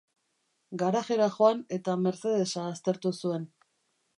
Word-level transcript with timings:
Garajera 0.81 1.27
joan 1.35 1.61
eta 1.79 1.97
Mercedesa 2.07 2.67
aztertu 2.71 3.13
zuen. 3.25 3.47